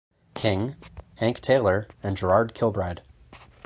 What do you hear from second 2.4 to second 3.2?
Kilbride.